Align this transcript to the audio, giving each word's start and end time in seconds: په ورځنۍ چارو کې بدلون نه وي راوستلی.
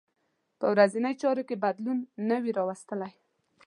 په 0.59 0.65
ورځنۍ 0.73 1.13
چارو 1.21 1.43
کې 1.49 1.55
بدلون 1.63 1.99
نه 2.29 2.37
وي 2.43 2.51
راوستلی. 2.57 3.11